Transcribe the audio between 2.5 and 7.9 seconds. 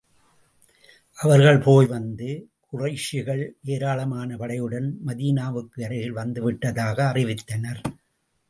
குறைஷிகள் ஏராளமான படையுடன் மதீனாவுக்கு அருகில் வந்து விட்டதாக அறிவித்தனர்.